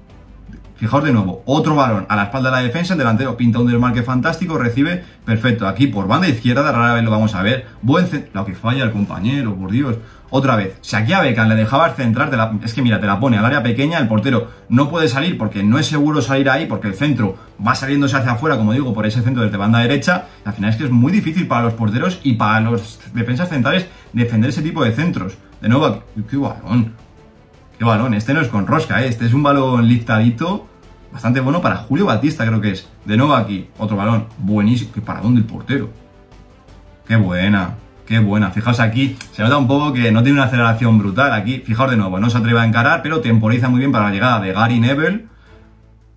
Fijaos 0.77 1.05
de 1.05 1.13
nuevo, 1.13 1.43
otro 1.47 1.77
balón 1.77 2.07
a 2.09 2.17
la 2.17 2.25
espalda 2.25 2.51
de 2.51 2.57
la 2.57 2.63
defensa, 2.63 2.95
el 2.95 2.99
delantero 2.99 3.37
pinta 3.37 3.61
un 3.61 3.69
desmarque 3.69 4.03
fantástico, 4.03 4.59
recibe, 4.59 5.05
perfecto, 5.25 5.69
aquí 5.69 5.87
por 5.87 6.09
banda 6.09 6.29
izquierda, 6.29 6.73
rara 6.73 6.95
vez 6.95 7.05
lo 7.05 7.11
vamos 7.11 7.35
a 7.35 7.43
ver, 7.43 7.67
buen 7.83 8.09
lo 8.33 8.45
que 8.45 8.55
falla 8.55 8.85
el 8.85 8.91
compañero, 8.91 9.55
por 9.55 9.71
Dios, 9.71 9.97
otra 10.35 10.57
vez, 10.57 10.79
si 10.81 10.97
aquí 10.97 11.13
a 11.13 11.21
Beckham 11.21 11.47
le 11.51 11.57
dejabas 11.57 11.95
centrar, 11.95 12.33
la, 12.35 12.59
es 12.65 12.73
que 12.73 12.81
mira, 12.81 12.99
te 12.99 13.07
la 13.07 13.21
pone 13.21 13.37
al 13.37 13.45
área 13.45 13.63
pequeña, 13.63 13.99
el 13.99 14.09
portero 14.09 14.49
no 14.71 14.89
puede 14.89 15.07
salir 15.07 15.37
porque 15.37 15.63
no 15.63 15.79
es 15.79 15.87
seguro 15.87 16.23
salir 16.23 16.49
ahí, 16.49 16.65
porque 16.65 16.89
el 16.89 16.95
centro 16.95 17.37
va 17.65 17.75
saliéndose 17.75 18.17
hacia 18.17 18.33
afuera, 18.33 18.57
como 18.57 18.73
digo, 18.73 18.95
por 18.95 19.05
ese 19.05 19.21
centro 19.21 19.43
desde 19.43 19.59
banda 19.59 19.81
derecha, 19.81 20.25
al 20.47 20.55
final 20.55 20.71
es 20.71 20.77
que 20.77 20.85
es 20.85 20.91
muy 20.91 21.13
difícil 21.13 21.47
para 21.47 21.65
los 21.65 21.75
porteros 21.75 22.19
y 22.23 22.33
para 22.33 22.61
los 22.61 22.99
defensas 23.13 23.51
centrales 23.51 23.87
defender 24.15 24.49
ese 24.49 24.63
tipo 24.63 24.83
de 24.83 24.93
centros. 24.93 25.37
De 25.61 25.69
nuevo, 25.69 26.03
qué 26.31 26.37
balón, 26.39 26.95
qué 27.83 27.87
balón, 27.87 28.15
este 28.15 28.33
no 28.33 28.41
es 28.41 28.47
con 28.47 28.65
rosca, 28.65 29.03
¿eh? 29.03 29.09
este 29.09 29.27
es 29.27 29.35
un 29.35 29.43
balón 29.43 29.89
liftadito, 29.89 30.69
bastante 31.13 31.41
bueno 31.41 31.61
para 31.61 31.75
Julio 31.79 32.07
Batista, 32.07 32.47
creo 32.47 32.61
que 32.61 32.71
es. 32.71 32.89
De 33.05 33.17
nuevo 33.17 33.35
aquí, 33.35 33.67
otro 33.77 33.97
balón, 33.97 34.27
buenísimo. 34.39 34.93
¿Qué 34.95 35.01
paradón 35.01 35.35
del 35.35 35.43
portero? 35.43 35.91
Qué 37.09 37.17
buena, 37.17 37.75
qué 38.07 38.21
buena. 38.21 38.53
Fijaos 38.53 38.79
aquí, 38.79 39.17
se 39.33 39.43
nota 39.43 39.57
un 39.57 39.67
poco 39.67 39.93
que 39.93 40.13
no 40.13 40.23
tiene 40.23 40.39
una 40.39 40.47
aceleración 40.47 40.97
brutal. 40.97 41.33
Aquí, 41.33 41.59
fijaos 41.59 41.91
de 41.91 41.97
nuevo, 41.97 42.21
no 42.21 42.31
se 42.31 42.39
atreve 42.39 42.61
a 42.61 42.65
encarar, 42.65 43.03
pero 43.03 43.21
temporiza 43.21 43.69
muy 43.69 43.81
bien 43.81 43.91
para 43.91 44.05
la 44.05 44.11
llegada 44.13 44.39
de 44.39 44.53
Gary 44.53 44.79
Neville. 44.79 45.27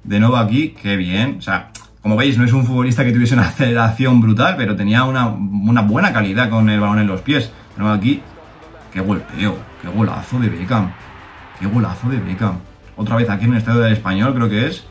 De 0.03 0.19
nuevo 0.19 0.37
aquí, 0.37 0.75
qué 0.79 0.95
bien. 0.97 1.37
O 1.39 1.41
sea, 1.41 1.71
Como 1.99 2.15
veis, 2.15 2.37
no 2.37 2.45
es 2.45 2.53
un 2.53 2.63
futbolista 2.63 3.03
que 3.03 3.11
tuviese 3.11 3.33
una 3.33 3.47
aceleración 3.47 4.21
brutal, 4.21 4.53
pero 4.55 4.75
tenía 4.75 5.03
una, 5.03 5.29
buena 5.81 6.13
calidad 6.13 6.47
con 6.47 6.69
el 6.69 6.79
balón 6.79 6.99
en 6.99 7.07
los 7.07 7.21
pies. 7.21 7.51
Pero 7.75 7.91
aquí, 7.91 8.21
qué 8.93 9.01
golpeo, 9.01 9.57
qué 9.81 9.87
golazo 9.87 10.39
de 10.39 10.49
Beckham. 10.49 10.91
Qué 11.59 11.67
golazo 11.67 12.09
de 12.09 12.17
Beckham. 12.17 12.59
Otra 12.97 13.15
vez 13.15 13.29
aquí 13.29 13.45
en 13.45 13.51
el 13.51 13.57
estadio 13.57 13.81
del 13.81 13.93
español, 13.93 14.33
creo 14.33 14.49
que 14.49 14.67
es. 14.67 14.83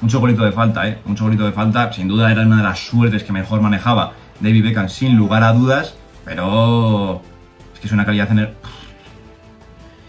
Mucho 0.00 0.20
golito 0.20 0.44
de 0.44 0.52
falta, 0.52 0.88
¿eh? 0.88 0.98
Mucho 1.04 1.24
golito 1.24 1.44
de 1.44 1.52
falta. 1.52 1.92
Sin 1.92 2.08
duda 2.08 2.30
era 2.30 2.42
una 2.42 2.58
de 2.58 2.62
las 2.62 2.78
suertes 2.78 3.24
que 3.24 3.32
mejor 3.32 3.60
manejaba 3.60 4.12
David 4.40 4.64
Beckham, 4.64 4.88
sin 4.88 5.16
lugar 5.16 5.42
a 5.42 5.52
dudas. 5.52 5.94
Pero 6.24 7.22
es 7.74 7.80
que 7.80 7.86
es 7.86 7.92
una 7.92 8.04
calidad 8.04 8.30
en 8.32 8.38
el... 8.40 8.54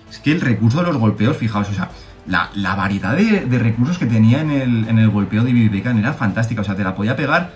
Es 0.09 0.19
que 0.19 0.31
el 0.31 0.41
recurso 0.41 0.79
de 0.79 0.87
los 0.87 0.97
golpeos, 0.97 1.37
fijaos, 1.37 1.69
o 1.69 1.73
sea, 1.73 1.89
la, 2.25 2.75
variedad 2.75 3.15
de, 3.15 3.59
recursos 3.59 3.97
que 3.97 4.07
tenía 4.07 4.41
en 4.41 4.51
el, 4.51 4.87
en 4.87 4.99
el 4.99 5.09
golpeo 5.09 5.43
de 5.43 5.51
David 5.51 5.71
Beckham 5.71 5.99
era 5.99 6.13
fantástica. 6.13 6.61
O 6.61 6.63
sea, 6.63 6.75
te 6.75 6.83
la 6.83 6.95
podía 6.95 7.15
pegar 7.15 7.51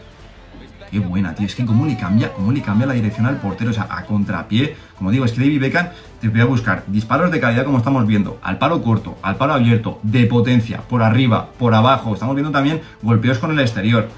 Qué 0.92 1.00
buena, 1.00 1.34
tío. 1.34 1.46
Es 1.46 1.56
que 1.56 1.66
cómo 1.66 1.86
le 1.86 1.96
cambia, 1.96 2.34
cómo 2.34 2.52
le 2.52 2.62
cambia 2.62 2.86
la 2.86 2.94
dirección 2.94 3.26
al 3.26 3.38
portero, 3.38 3.72
o 3.72 3.74
sea, 3.74 3.88
a 3.90 4.04
contrapié. 4.06 4.76
Como 4.98 5.10
digo, 5.10 5.24
es 5.24 5.32
que 5.32 5.40
David 5.40 5.62
Beckham 5.62 5.88
te 6.20 6.28
voy 6.28 6.42
a 6.42 6.46
buscar 6.46 6.84
disparos 6.88 7.32
de 7.32 7.40
calidad 7.40 7.64
como 7.64 7.78
estamos 7.78 8.06
viendo, 8.06 8.40
al 8.44 8.58
palo 8.58 8.84
corto, 8.84 9.18
al 9.22 9.38
palo 9.38 9.54
abierto, 9.54 10.02
de 10.04 10.26
potencia, 10.26 10.82
por 10.82 11.02
arriba, 11.02 11.50
por 11.58 11.74
abajo. 11.74 12.14
Estamos 12.14 12.36
viendo 12.36 12.52
también 12.52 12.82
golpeos 13.02 13.38
con 13.38 13.52
el 13.52 13.60
exterior. 13.60 14.10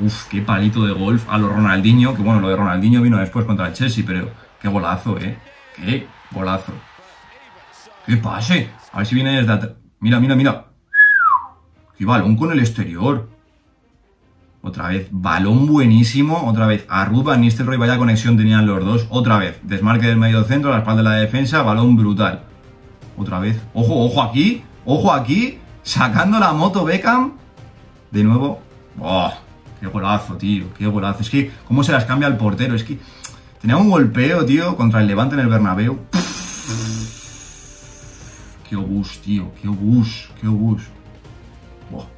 Uf, 0.00 0.26
qué 0.28 0.42
palito 0.42 0.84
de 0.84 0.92
golf 0.92 1.24
a 1.30 1.38
lo 1.38 1.48
Ronaldinho, 1.48 2.14
que 2.14 2.22
bueno, 2.22 2.40
lo 2.40 2.50
de 2.50 2.56
Ronaldinho 2.56 3.00
vino 3.00 3.16
después 3.16 3.46
contra 3.46 3.68
el 3.68 3.72
Chelsea, 3.72 4.04
pero 4.06 4.28
qué 4.60 4.68
golazo, 4.68 5.16
eh. 5.18 5.38
Qué 5.74 6.06
golazo. 6.32 6.72
¡Qué 8.04 8.18
pase! 8.18 8.68
A 8.92 8.98
ver 8.98 9.06
si 9.06 9.14
viene 9.14 9.38
desde 9.38 9.52
atrás. 9.52 9.72
Mira, 10.00 10.20
mira, 10.20 10.36
mira. 10.36 10.66
¡Qué 11.96 12.04
balón 12.04 12.36
con 12.36 12.52
el 12.52 12.58
exterior! 12.58 13.33
Otra 14.64 14.88
vez, 14.88 15.08
balón 15.10 15.66
buenísimo. 15.66 16.48
Otra 16.48 16.66
vez, 16.66 16.86
Arruba, 16.88 17.36
Nistelrooy, 17.36 17.76
vaya 17.76 17.98
conexión 17.98 18.38
tenían 18.38 18.64
los 18.64 18.82
dos. 18.82 19.06
Otra 19.10 19.36
vez, 19.36 19.60
desmarque 19.62 20.06
del 20.06 20.16
medio 20.16 20.42
centro, 20.44 20.70
la 20.70 20.78
espalda 20.78 21.02
de 21.02 21.08
la 21.10 21.16
defensa, 21.16 21.60
balón 21.60 21.96
brutal. 21.96 22.44
Otra 23.18 23.40
vez, 23.40 23.60
ojo, 23.74 24.06
ojo 24.06 24.22
aquí, 24.22 24.64
ojo 24.86 25.12
aquí, 25.12 25.58
sacando 25.82 26.38
la 26.40 26.54
moto 26.54 26.82
Beckham. 26.82 27.34
De 28.10 28.24
nuevo, 28.24 28.62
¡oh! 28.98 29.34
¡Qué 29.80 29.86
golazo, 29.86 30.36
tío! 30.36 30.72
¡Qué 30.78 30.86
golazo! 30.86 31.20
Es 31.20 31.28
que, 31.28 31.52
¿cómo 31.68 31.84
se 31.84 31.92
las 31.92 32.06
cambia 32.06 32.26
el 32.26 32.38
portero? 32.38 32.74
Es 32.74 32.84
que 32.84 32.98
tenía 33.60 33.76
un 33.76 33.90
golpeo, 33.90 34.46
tío, 34.46 34.76
contra 34.76 35.02
el 35.02 35.06
Levante 35.06 35.34
en 35.34 35.42
el 35.42 35.48
Bernabéu. 35.48 35.98
¡Qué 38.66 38.76
obús, 38.76 39.20
tío! 39.20 39.52
¡Qué 39.60 39.68
obús! 39.68 40.30
¡Qué 40.40 40.48
obús! 40.48 40.80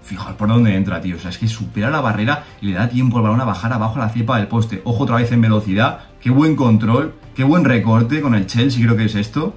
Fijaos 0.02 0.34
por 0.34 0.48
dónde 0.48 0.74
entra, 0.74 1.00
tío. 1.00 1.16
O 1.16 1.18
sea, 1.18 1.30
es 1.30 1.38
que 1.38 1.48
supera 1.48 1.90
la 1.90 2.00
barrera 2.00 2.44
y 2.60 2.66
le 2.66 2.74
da 2.74 2.88
tiempo 2.88 3.18
al 3.18 3.24
balón 3.24 3.40
a 3.40 3.44
bajar 3.44 3.72
abajo 3.72 3.98
la 3.98 4.08
cepa 4.08 4.38
del 4.38 4.48
poste. 4.48 4.82
Ojo 4.84 5.04
otra 5.04 5.16
vez 5.16 5.32
en 5.32 5.40
velocidad. 5.40 6.00
Qué 6.20 6.30
buen 6.30 6.56
control. 6.56 7.14
Qué 7.34 7.44
buen 7.44 7.64
recorte 7.64 8.20
con 8.20 8.34
el 8.34 8.46
Chelsea, 8.46 8.84
creo 8.84 8.96
que 8.96 9.04
es 9.04 9.14
esto. 9.14 9.54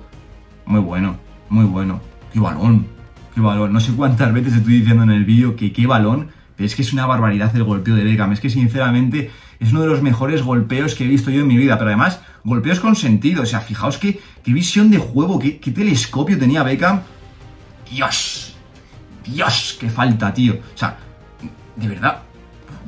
Muy 0.66 0.82
bueno, 0.82 1.16
muy 1.50 1.66
bueno. 1.66 2.02
Qué 2.34 2.40
balón. 2.40 2.88
Qué 3.34 3.42
balón. 3.42 3.72
No 3.72 3.80
sé 3.80 3.94
cuántas 3.94 4.34
veces 4.34 4.54
estoy 4.54 4.80
diciendo 4.80 5.04
en 5.04 5.12
el 5.12 5.26
vídeo 5.26 5.56
que 5.56 5.72
qué 5.72 5.88
balón. 5.88 6.30
Pero 6.56 6.66
es 6.68 6.76
que 6.76 6.82
es 6.82 6.92
una 6.92 7.06
barbaridad 7.06 7.56
el 7.56 7.64
golpeo 7.64 7.96
de 7.96 8.04
Beckham. 8.04 8.34
Es 8.34 8.42
que 8.42 8.50
sinceramente 8.50 9.32
es 9.60 9.72
uno 9.72 9.82
de 9.82 9.88
los 9.88 10.02
mejores 10.02 10.44
golpeos 10.44 10.94
que 10.96 11.06
he 11.06 11.08
visto 11.08 11.32
yo 11.32 11.42
en 11.42 11.48
mi 11.48 11.58
vida. 11.58 11.78
Pero 11.78 11.90
además, 11.90 12.22
golpeos 12.44 12.80
con 12.80 12.96
sentido. 12.96 13.44
O 13.44 13.46
sea, 13.46 13.62
fijaos 13.62 13.98
qué, 13.98 14.20
qué 14.44 14.52
visión 14.52 14.92
de 14.92 14.98
juego, 14.98 15.40
qué 15.40 15.72
telescopio 15.72 16.38
tenía 16.38 16.64
Beckham. 16.64 17.02
Dios, 17.90 18.49
Dios, 19.26 19.78
qué 19.80 19.90
falta, 19.90 20.34
tío. 20.34 20.54
O 20.54 20.78
sea, 20.78 20.98
de 21.76 21.88
verdad. 21.88 22.20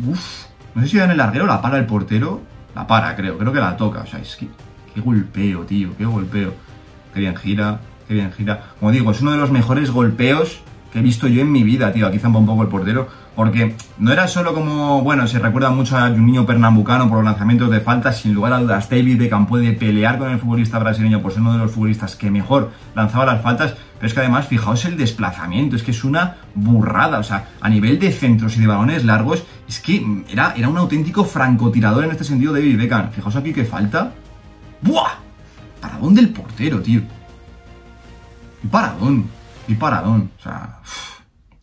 Uf. 0.06 0.46
No 0.74 0.82
sé 0.82 0.88
si 0.88 1.00
en 1.00 1.12
el 1.12 1.18
larguero 1.18 1.46
la 1.46 1.62
para 1.62 1.78
el 1.78 1.86
portero. 1.86 2.42
La 2.76 2.88
para, 2.88 3.16
creo. 3.16 3.38
Creo 3.38 3.52
que 3.52 3.60
la 3.60 3.76
toca. 3.76 4.02
O 4.02 4.06
sea, 4.06 4.20
es 4.20 4.36
que. 4.36 4.48
Qué 4.94 5.02
golpeo, 5.02 5.62
tío. 5.62 5.96
Qué 5.98 6.06
golpeo. 6.06 6.54
Qué 7.14 7.20
bien 7.20 7.36
gira. 7.36 7.80
Qué 8.08 8.14
bien 8.14 8.32
gira. 8.32 8.74
Como 8.80 8.92
digo, 8.92 9.12
es 9.12 9.22
uno 9.22 9.32
de 9.32 9.38
los 9.38 9.52
mejores 9.52 9.92
golpeos 9.92 10.62
que 10.92 11.00
he 11.00 11.02
visto 11.02 11.28
yo 11.28 11.42
en 11.42 11.52
mi 11.52 11.64
vida, 11.64 11.92
tío. 11.92 12.08
Aquí 12.08 12.20
zampa 12.20 12.40
un 12.40 12.46
poco 12.46 12.64
el 12.64 12.70
portero. 12.70 13.08
Porque 13.36 13.76
no 13.98 14.12
era 14.12 14.28
solo 14.28 14.54
como, 14.54 15.02
bueno, 15.02 15.26
se 15.26 15.40
recuerda 15.40 15.70
mucho 15.70 15.98
a 15.98 16.08
un 16.08 16.26
niño 16.26 16.46
pernambucano 16.46 17.08
por 17.08 17.20
los 17.20 17.26
lanzamientos 17.26 17.72
de 17.72 17.80
falta, 17.80 18.12
sin 18.12 18.34
lugar 18.34 18.52
a 18.52 18.60
dudas, 18.60 18.90
David 18.90 19.18
Beckham 19.18 19.48
puede 19.48 19.72
pelear 19.72 20.18
con 20.18 20.30
el 20.32 20.40
futbolista 20.40 20.80
brasileño 20.80 21.22
por 21.22 21.32
ser 21.32 21.42
uno 21.42 21.54
de 21.54 21.60
los 21.60 21.72
futbolistas 21.72 22.18
que 22.18 22.30
mejor 22.30 22.72
lanzaba 22.94 23.26
las 23.26 23.42
faltas, 23.42 23.76
pero 23.96 24.08
es 24.08 24.14
que 24.14 24.20
además, 24.20 24.48
fijaos 24.48 24.84
el 24.84 24.98
desplazamiento, 24.98 25.78
es 25.78 25.84
que 25.84 25.92
es 25.92 26.04
una 26.04 26.38
burrada, 26.56 27.20
o 27.20 27.24
sea, 27.24 27.48
a 27.62 27.70
nivel 27.70 28.00
de 28.00 28.12
centros 28.12 28.58
y 28.58 28.60
de 28.60 28.68
balones 28.68 29.06
largos, 29.06 29.44
es 29.68 29.80
que 29.80 30.06
era, 30.30 30.54
era 30.58 30.68
un 30.68 30.78
auténtico 30.78 31.24
francotirador 31.24 32.04
en 32.04 32.12
este 32.12 32.26
sentido 32.26 32.52
David 32.52 32.78
Beckham. 32.78 33.12
Fijaos 33.12 33.36
aquí 33.38 33.54
que 33.54 33.64
falta. 33.64 34.12
¡Buah! 34.82 35.12
Paradón 35.80 36.16
del 36.16 36.30
portero, 36.30 36.82
tío. 36.82 37.02
Y 38.64 38.68
paradón, 38.68 39.26
y 39.68 39.76
paradón, 39.76 40.32
o 40.38 40.42
sea... 40.42 40.80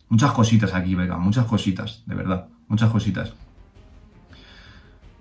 Muchas 0.09 0.31
cositas 0.31 0.73
aquí, 0.73 0.95
Vega, 0.95 1.17
muchas 1.17 1.45
cositas, 1.45 2.03
de 2.05 2.15
verdad, 2.15 2.47
muchas 2.67 2.89
cositas. 2.89 3.33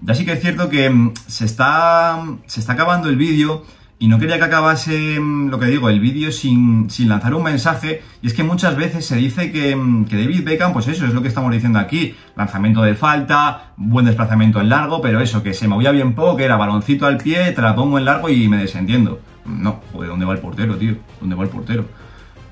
Ya 0.01 0.15
sí 0.15 0.25
que 0.25 0.33
es 0.33 0.41
cierto 0.41 0.69
que 0.69 0.89
mm, 0.89 1.15
se 1.27 1.45
está, 1.45 2.23
se 2.47 2.61
está 2.61 2.73
acabando 2.73 3.09
el 3.09 3.17
vídeo 3.17 3.65
y 3.99 4.07
no 4.07 4.19
quería 4.19 4.39
que 4.39 4.45
acabase, 4.45 5.19
mm, 5.19 5.49
lo 5.49 5.59
que 5.59 5.67
digo, 5.67 5.89
el 5.89 5.99
vídeo 5.99 6.31
sin, 6.31 6.89
sin, 6.89 7.09
lanzar 7.09 7.35
un 7.35 7.43
mensaje. 7.43 8.03
Y 8.23 8.29
es 8.29 8.35
que 8.35 8.45
muchas 8.45 8.77
veces 8.77 9.05
se 9.05 9.17
dice 9.17 9.51
que, 9.51 9.75
mm, 9.75 10.05
que, 10.05 10.17
David 10.17 10.45
Beckham, 10.45 10.73
pues 10.73 10.87
eso 10.87 11.05
es 11.05 11.13
lo 11.13 11.21
que 11.21 11.29
estamos 11.29 11.53
diciendo 11.53 11.81
aquí. 11.81 12.15
Lanzamiento 12.37 12.83
de 12.83 12.95
falta, 12.95 13.73
buen 13.77 14.07
desplazamiento 14.07 14.61
en 14.61 14.69
largo, 14.69 15.03
pero 15.03 15.21
eso, 15.21 15.43
que 15.43 15.53
se 15.53 15.67
movía 15.67 15.91
bien 15.91 16.15
poco, 16.15 16.37
que 16.37 16.45
era 16.45 16.57
baloncito 16.57 17.07
al 17.07 17.19
pie, 17.19 17.51
te 17.53 17.61
la 17.61 17.75
pongo 17.75 17.99
en 17.99 18.05
largo 18.05 18.29
y 18.29 18.49
me 18.49 18.59
desentiendo. 18.59 19.21
No, 19.45 19.81
joder, 19.93 20.11
¿dónde 20.11 20.27
va 20.27 20.35
el 20.35 20.41
portero, 20.41 20.77
tío? 20.77 20.97
¿Dónde 21.21 21.35
va 21.35 21.43
el 21.43 21.51
portero? 21.51 21.85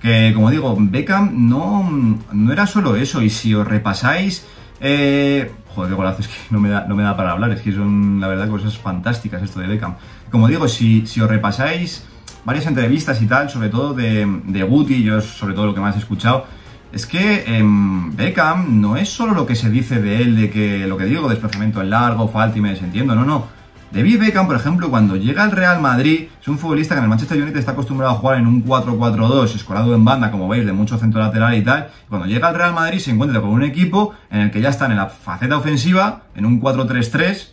Que 0.06 0.32
como 0.32 0.52
digo, 0.52 0.76
Beckham 0.78 1.48
no, 1.48 2.20
no 2.32 2.52
era 2.52 2.64
solo 2.68 2.94
eso, 2.94 3.22
y 3.22 3.28
si 3.28 3.52
os 3.52 3.66
repasáis... 3.66 4.46
Eh, 4.80 5.50
joder, 5.74 5.90
qué 5.90 5.96
golazo, 5.96 6.20
es 6.20 6.28
que 6.28 6.34
no 6.50 6.60
me, 6.60 6.68
da, 6.68 6.86
no 6.86 6.94
me 6.94 7.02
da 7.02 7.16
para 7.16 7.32
hablar, 7.32 7.50
es 7.50 7.60
que 7.60 7.72
son, 7.72 8.20
la 8.20 8.28
verdad, 8.28 8.48
cosas 8.48 8.78
fantásticas 8.78 9.42
esto 9.42 9.58
de 9.58 9.66
Beckham. 9.66 9.96
Como 10.30 10.46
digo, 10.46 10.68
si, 10.68 11.08
si 11.08 11.20
os 11.20 11.28
repasáis 11.28 12.04
varias 12.44 12.66
entrevistas 12.66 13.20
y 13.20 13.26
tal, 13.26 13.50
sobre 13.50 13.68
todo 13.68 13.94
de, 13.94 14.24
de 14.44 14.62
Guti, 14.62 15.02
yo 15.02 15.20
sobre 15.20 15.54
todo 15.54 15.66
lo 15.66 15.74
que 15.74 15.80
más 15.80 15.96
he 15.96 15.98
escuchado, 15.98 16.46
es 16.92 17.04
que 17.04 17.42
em, 17.44 18.14
Beckham 18.14 18.80
no 18.80 18.96
es 18.96 19.08
solo 19.08 19.34
lo 19.34 19.44
que 19.44 19.56
se 19.56 19.70
dice 19.70 20.00
de 20.00 20.22
él, 20.22 20.36
de 20.36 20.50
que 20.50 20.86
lo 20.86 20.96
que 20.96 21.06
digo, 21.06 21.28
desplazamiento 21.28 21.82
en 21.82 21.90
largo, 21.90 22.28
falta 22.28 22.56
y 22.56 22.60
me 22.60 22.70
desentiendo, 22.70 23.16
no, 23.16 23.24
no. 23.24 23.55
David 23.92 24.18
Beckham, 24.18 24.46
por 24.46 24.56
ejemplo, 24.56 24.90
cuando 24.90 25.16
llega 25.16 25.44
al 25.44 25.52
Real 25.52 25.80
Madrid, 25.80 26.28
es 26.40 26.48
un 26.48 26.58
futbolista 26.58 26.94
que 26.94 26.98
en 26.98 27.04
el 27.04 27.08
Manchester 27.08 27.40
United 27.40 27.58
está 27.58 27.72
acostumbrado 27.72 28.12
a 28.14 28.16
jugar 28.16 28.38
en 28.38 28.46
un 28.46 28.64
4-4-2, 28.64 29.54
escorado 29.54 29.94
en 29.94 30.04
banda, 30.04 30.30
como 30.30 30.48
veis, 30.48 30.66
de 30.66 30.72
mucho 30.72 30.98
centro 30.98 31.20
lateral 31.20 31.54
y 31.54 31.62
tal. 31.62 31.88
Cuando 32.08 32.26
llega 32.26 32.48
al 32.48 32.56
Real 32.56 32.74
Madrid 32.74 32.98
se 32.98 33.12
encuentra 33.12 33.40
con 33.40 33.50
un 33.50 33.62
equipo 33.62 34.14
en 34.30 34.40
el 34.40 34.50
que 34.50 34.60
ya 34.60 34.70
están 34.70 34.90
en 34.90 34.96
la 34.96 35.06
faceta 35.06 35.56
ofensiva, 35.56 36.22
en 36.34 36.46
un 36.46 36.60
4-3-3, 36.60 37.48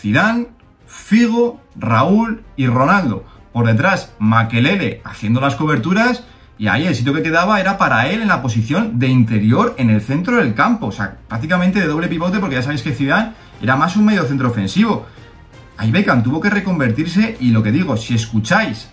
Zidane, 0.00 0.48
Figo, 0.86 1.60
Raúl 1.76 2.44
y 2.56 2.66
Ronaldo. 2.66 3.24
Por 3.52 3.66
detrás, 3.66 4.12
Makelele 4.18 5.00
haciendo 5.04 5.40
las 5.40 5.54
coberturas 5.54 6.24
y 6.58 6.68
ahí 6.68 6.86
el 6.86 6.94
sitio 6.94 7.14
que 7.14 7.22
quedaba 7.22 7.60
era 7.60 7.78
para 7.78 8.08
él 8.08 8.20
en 8.22 8.28
la 8.28 8.42
posición 8.42 8.98
de 8.98 9.08
interior 9.08 9.74
en 9.78 9.90
el 9.90 10.00
centro 10.00 10.36
del 10.36 10.54
campo. 10.54 10.86
O 10.86 10.92
sea, 10.92 11.16
prácticamente 11.26 11.80
de 11.80 11.86
doble 11.86 12.08
pivote 12.08 12.38
porque 12.38 12.56
ya 12.56 12.62
sabéis 12.62 12.82
que 12.82 12.92
Zidane 12.92 13.32
era 13.62 13.76
más 13.76 13.96
un 13.96 14.04
medio 14.04 14.24
centro 14.24 14.48
ofensivo. 14.48 15.06
Ahí 15.76 15.90
Beckham 15.90 16.22
tuvo 16.22 16.40
que 16.40 16.50
reconvertirse 16.50 17.36
y 17.40 17.50
lo 17.50 17.62
que 17.62 17.72
digo, 17.72 17.96
si 17.96 18.14
escucháis 18.14 18.88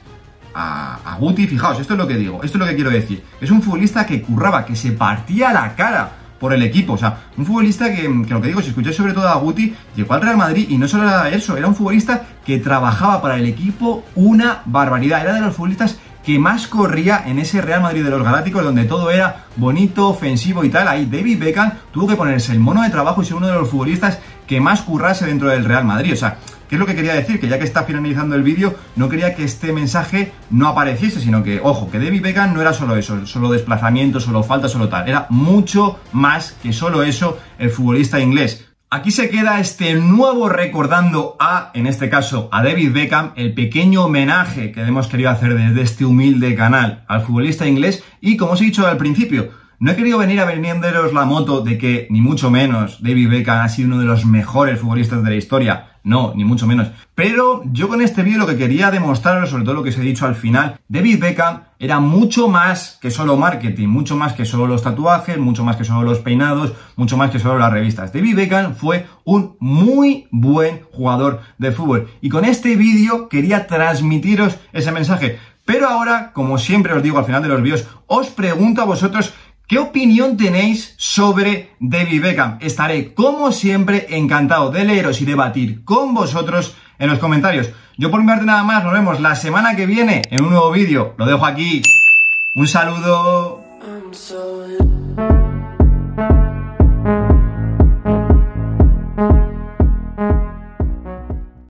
a, 0.54 1.18
Guti, 1.20 1.48
fijaos, 1.48 1.80
esto 1.80 1.94
es 1.94 2.00
lo 2.00 2.08
que 2.08 2.16
digo, 2.16 2.42
esto 2.44 2.58
es 2.58 2.60
lo 2.60 2.66
que 2.66 2.76
quiero 2.76 2.90
decir. 2.90 3.24
Es 3.40 3.52
un 3.52 3.62
futbolista 3.62 4.06
que 4.06 4.22
curraba, 4.22 4.66
que 4.66 4.76
se 4.76 4.92
partía 4.92 5.54
la 5.54 5.76
cara 5.76 6.12
por 6.40 6.54
el 6.54 6.64
equipo. 6.64 6.94
O 6.94 6.98
sea, 6.98 7.26
un 7.38 7.46
futbolista 7.46 7.94
que, 7.94 8.02
que, 8.02 8.34
lo 8.34 8.42
que 8.42 8.48
digo, 8.48 8.62
si 8.62 8.70
escucháis 8.70 8.96
sobre 8.96 9.14
todo 9.14 9.30
a 9.30 9.36
Guti, 9.36 9.74
llegó 9.96 10.14
al 10.14 10.22
Real 10.22 10.38
Madrid 10.38 10.68
y 10.70 10.78
no 10.78 10.88
solo 10.88 11.04
era 11.04 11.30
eso, 11.30 11.56
era 11.56 11.68
un 11.68 11.76
futbolista 11.76 12.24
que 12.46 12.58
trabajaba 12.58 13.22
para 13.22 13.38
el 13.38 13.46
equipo 13.46 14.04
una 14.16 14.62
barbaridad. 14.66 15.22
Era 15.22 15.34
de 15.34 15.42
los 15.42 15.56
futbolistas 15.56 16.00
que 16.24 16.38
más 16.38 16.68
corría 16.68 17.24
en 17.26 17.40
ese 17.40 17.62
Real 17.62 17.82
Madrid 17.82 18.04
de 18.04 18.10
los 18.10 18.24
Galácticos, 18.24 18.64
donde 18.64 18.86
todo 18.86 19.10
era 19.10 19.46
bonito, 19.56 20.08
ofensivo 20.10 20.64
y 20.64 20.70
tal. 20.70 20.88
Ahí 20.88 21.06
David 21.06 21.40
Beckham 21.40 21.72
tuvo 21.92 22.08
que 22.08 22.16
ponerse 22.16 22.52
el 22.52 22.60
mono 22.60 22.84
de 22.84 22.90
trabajo 22.90 23.22
y 23.22 23.26
ser 23.26 23.36
uno 23.36 23.48
de 23.48 23.56
los 23.56 23.70
futbolistas 23.70 24.20
que 24.46 24.60
más 24.60 24.82
currase 24.82 25.26
dentro 25.26 25.50
del 25.50 25.66
Real 25.66 25.86
Madrid. 25.86 26.14
O 26.14 26.18
sea, 26.18 26.38
¿qué 26.72 26.76
es 26.76 26.80
lo 26.80 26.86
que 26.86 26.96
quería 26.96 27.14
decir? 27.14 27.38
Que 27.38 27.50
ya 27.50 27.60
que 27.60 27.66
está 27.66 27.84
finalizando 27.84 28.34
el 28.34 28.44
vídeo, 28.44 28.74
no 28.96 29.10
quería 29.10 29.36
que 29.36 29.44
este 29.44 29.74
mensaje 29.74 30.32
no 30.50 30.70
apareciese, 30.70 31.20
sino 31.20 31.44
que, 31.44 31.60
ojo, 31.62 31.92
que 31.92 32.00
David 32.00 32.22
Beckham 32.22 32.54
no 32.54 32.62
era 32.62 32.72
solo 32.72 32.96
eso, 32.96 33.26
solo 33.26 33.52
desplazamiento, 33.52 34.22
solo 34.22 34.42
falta, 34.42 34.70
solo 34.70 34.88
tal. 34.88 35.10
Era 35.10 35.28
mucho 35.30 36.00
más 36.14 36.54
que 36.64 36.72
solo 36.72 37.04
eso 37.04 37.38
el 37.60 37.72
futbolista 37.72 38.22
inglés. 38.22 38.70
Aquí 38.90 39.12
se 39.12 39.30
queda 39.30 39.60
este 39.60 39.96
nuevo 39.96 40.48
recordando 40.48 41.36
a, 41.42 41.72
en 41.74 41.88
este 41.88 42.10
caso, 42.10 42.48
a 42.54 42.64
David 42.64 42.94
Beckham, 42.94 43.34
el 43.36 43.54
pequeño 43.54 44.06
homenaje 44.06 44.72
que 44.72 44.82
hemos 44.82 45.08
querido 45.08 45.30
hacer 45.30 45.58
desde 45.58 45.82
este 45.82 46.06
humilde 46.06 46.56
canal 46.56 47.04
al 47.10 47.22
futbolista 47.22 47.68
inglés 47.68 48.02
y, 48.22 48.38
como 48.38 48.54
os 48.54 48.62
he 48.62 48.66
dicho 48.66 48.88
al 48.88 48.96
principio, 48.96 49.50
No 49.84 49.90
he 49.90 49.96
querido 49.96 50.20
venir 50.20 50.40
a 50.40 50.46
venderos 50.46 51.12
la 51.12 51.26
moto 51.26 51.62
de 51.62 51.80
que, 51.80 52.06
ni 52.12 52.22
mucho 52.22 52.52
menos, 52.52 53.02
David 53.02 53.30
Beckham 53.32 53.62
ha 53.62 53.68
sido 53.68 53.88
uno 53.88 53.98
de 53.98 54.06
los 54.06 54.28
mejores 54.28 54.80
futbolistas 54.80 55.24
de 55.24 55.30
la 55.32 55.36
historia. 55.36 55.91
No, 56.04 56.34
ni 56.36 56.44
mucho 56.44 56.66
menos. 56.66 56.88
Pero 57.14 57.64
yo 57.72 57.88
con 57.88 58.02
este 58.02 58.24
vídeo 58.24 58.40
lo 58.40 58.48
que 58.48 58.58
quería 58.58 58.90
demostraros, 58.90 59.50
sobre 59.50 59.64
todo 59.64 59.76
lo 59.76 59.84
que 59.84 59.90
os 59.90 59.98
he 59.98 60.02
dicho 60.02 60.26
al 60.26 60.36
final, 60.36 60.80
David 60.88 61.20
Beckham 61.20 61.62
era 61.78 62.00
mucho 62.00 62.48
más 62.48 62.98
que 63.02 63.12
solo 63.12 63.38
marketing, 63.38 63.88
mucho 63.88 64.16
más 64.16 64.34
que 64.34 64.46
solo 64.46 64.66
los 64.66 64.82
tatuajes, 64.82 65.38
mucho 65.38 65.64
más 65.64 65.76
que 65.76 65.84
solo 65.84 66.02
los 66.04 66.20
peinados, 66.20 66.74
mucho 66.96 67.18
más 67.18 67.30
que 67.30 67.40
solo 67.40 67.60
las 67.60 67.72
revistas. 67.72 68.12
David 68.12 68.36
Beckham 68.36 68.76
fue 68.76 69.06
un 69.24 69.56
muy 69.60 70.28
buen 70.32 70.82
jugador 70.92 71.42
de 71.60 71.72
fútbol. 71.72 72.10
Y 72.22 72.30
con 72.30 72.46
este 72.46 72.76
vídeo 72.76 73.30
quería 73.30 73.68
transmitiros 73.68 74.58
ese 74.74 74.92
mensaje. 74.92 75.40
Pero 75.66 75.88
ahora, 75.88 76.32
como 76.34 76.58
siempre 76.58 76.94
os 76.94 77.04
digo 77.04 77.20
al 77.20 77.26
final 77.26 77.44
de 77.44 77.50
los 77.50 77.62
vídeos, 77.62 77.88
os 78.08 78.28
pregunto 78.28 78.82
a 78.82 78.86
vosotros 78.86 79.34
¿Qué 79.72 79.80
opinión 79.80 80.36
tenéis 80.36 80.96
sobre 80.98 81.70
David 81.80 82.22
Beckham? 82.22 82.58
Estaré, 82.60 83.14
como 83.14 83.54
siempre, 83.54 84.06
encantado 84.10 84.70
de 84.70 84.84
leeros 84.84 85.22
y 85.22 85.26
debatir 85.26 85.86
con 85.86 86.14
vosotros 86.14 86.76
en 87.00 87.10
los 87.10 87.20
comentarios. 87.20 87.70
Yo 87.98 88.12
por 88.12 88.20
mi 88.20 88.28
parte 88.28 88.44
nada 88.44 88.64
más, 88.64 88.84
nos 88.84 88.92
vemos 88.92 89.22
la 89.22 89.34
semana 89.34 89.74
que 89.78 89.86
viene 89.86 90.24
en 90.30 90.44
un 90.44 90.50
nuevo 90.50 90.72
vídeo. 90.72 91.14
Lo 91.18 91.26
dejo 91.26 91.46
aquí. 91.46 91.82
Un 92.54 92.68
saludo. 92.68 93.64